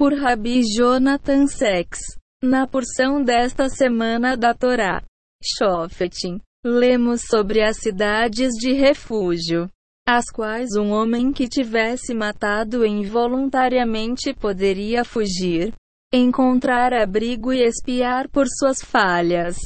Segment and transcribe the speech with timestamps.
[0.00, 1.98] por Rabi Jonathan Sex.
[2.42, 5.02] Na porção desta semana da Torá,
[5.44, 9.68] Shofetim, lemos sobre as cidades de refúgio,
[10.08, 15.74] as quais um homem que tivesse matado involuntariamente poderia fugir,
[16.10, 19.58] encontrar abrigo e espiar por suas falhas.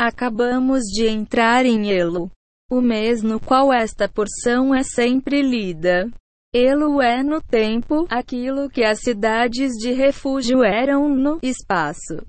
[0.00, 2.28] Acabamos de entrar em Elo,
[2.68, 6.10] o mês no qual esta porção é sempre lida.
[6.58, 12.24] Elo é no tempo aquilo que as cidades de refúgio eram no espaço.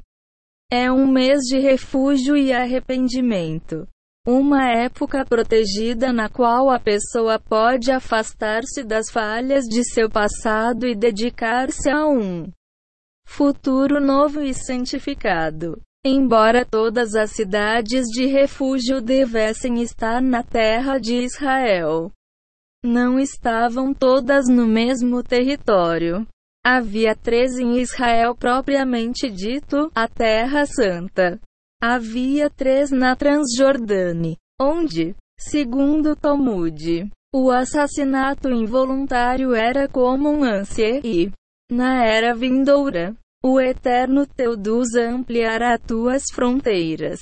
[0.70, 3.88] É um mês de refúgio e arrependimento.
[4.28, 10.94] Uma época protegida na qual a pessoa pode afastar-se das falhas de seu passado e
[10.94, 12.52] dedicar-se a um
[13.26, 15.80] futuro novo e santificado.
[16.06, 22.12] Embora todas as cidades de refúgio devessem estar na terra de Israel,
[22.88, 26.26] não estavam todas no mesmo território.
[26.66, 31.40] Havia três em Israel propriamente dito, a Terra Santa.
[31.82, 41.32] Havia três na Transjordânia, onde, segundo Talmud, o assassinato involuntário era comum ânsia e,
[41.70, 44.56] na era vindoura, o eterno teu
[45.14, 47.20] ampliará tuas fronteiras.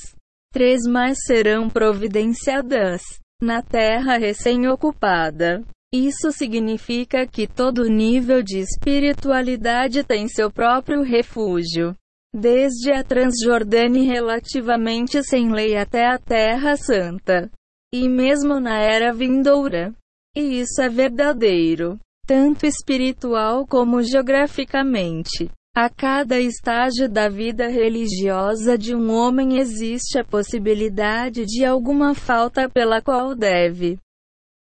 [0.54, 3.02] Três mais serão providenciadas
[3.42, 5.64] na terra recém-ocupada.
[5.94, 11.96] Isso significa que todo nível de espiritualidade tem seu próprio refúgio.
[12.34, 17.50] Desde a Transjordânia relativamente sem lei até a Terra Santa.
[17.94, 19.94] E mesmo na era vindoura.
[20.36, 21.98] E isso é verdadeiro,
[22.28, 25.50] tanto espiritual como geograficamente.
[25.78, 32.70] A cada estágio da vida religiosa de um homem existe a possibilidade de alguma falta
[32.70, 34.00] pela qual deve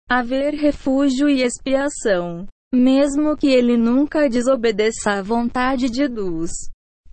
[0.09, 6.50] haver refúgio e expiação, mesmo que ele nunca desobedeça à vontade de Deus.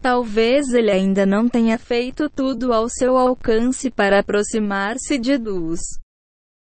[0.00, 5.80] Talvez ele ainda não tenha feito tudo ao seu alcance para aproximar-se de Deus.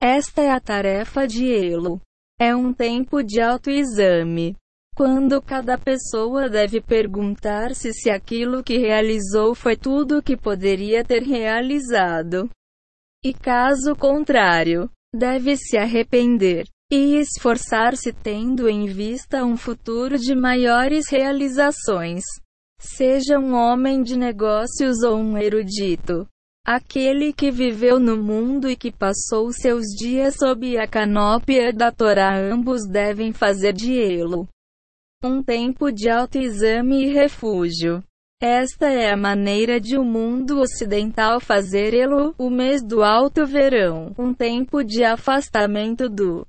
[0.01, 2.01] Esta é a tarefa de Elo.
[2.37, 4.53] É um tempo de autoexame
[5.01, 11.23] quando cada pessoa deve perguntar-se se aquilo que realizou foi tudo o que poderia ter
[11.23, 12.47] realizado.
[13.25, 21.09] E caso contrário, deve se arrepender e esforçar-se tendo em vista um futuro de maiores
[21.09, 22.21] realizações.
[22.79, 26.27] Seja um homem de negócios ou um erudito.
[26.63, 32.37] Aquele que viveu no mundo e que passou seus dias sob a canópia da Torá,
[32.37, 34.47] ambos devem fazer de Elo
[35.23, 38.03] um tempo de autoexame e refúgio.
[38.41, 43.45] Esta é a maneira de o um mundo ocidental fazer elo, o mês do alto
[43.45, 46.45] verão, um tempo de afastamento do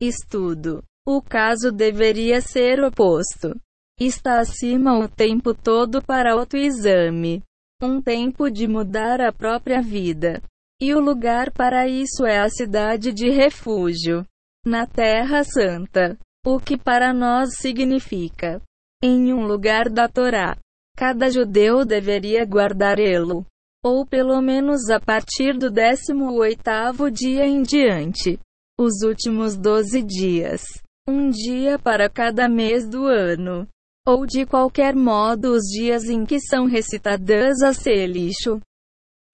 [0.00, 0.82] estudo.
[1.06, 3.54] O caso deveria ser oposto.
[4.00, 7.40] Está acima o tempo todo para autoexame.
[7.80, 10.42] Um tempo de mudar a própria vida.
[10.80, 14.26] E o lugar para isso é a cidade de refúgio.
[14.66, 16.18] Na Terra Santa.
[16.44, 18.60] O que para nós significa
[19.02, 20.56] em um lugar da Torá.
[20.96, 23.44] Cada judeu deveria guardar elo,
[23.82, 28.38] ou pelo menos a partir do 18º dia em diante,
[28.78, 30.62] os últimos 12 dias,
[31.08, 33.66] um dia para cada mês do ano,
[34.06, 38.60] ou de qualquer modo os dias em que são recitadas a Selixo,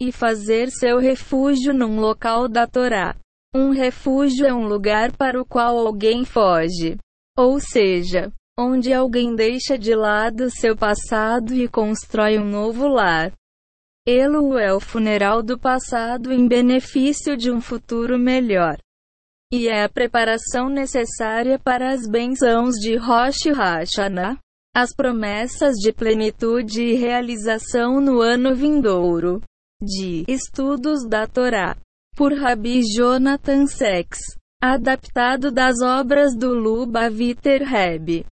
[0.01, 3.17] e fazer seu refúgio num local da Torá.
[3.55, 6.99] Um refúgio é um lugar para o qual alguém foge.
[7.37, 13.33] Ou seja, onde alguém deixa de lado seu passado e constrói um novo lar.
[14.07, 18.77] Elo é o funeral do passado em benefício de um futuro melhor.
[19.51, 24.39] E é a preparação necessária para as bênçãos de Rosh Hashanah,
[24.77, 29.41] as promessas de plenitude e realização no ano vindouro.
[29.81, 31.77] De Estudos da Torá
[32.19, 34.19] por Rabi Jonathan Sex.
[34.61, 38.27] Adaptado das obras do Lubavitcher Rebbe.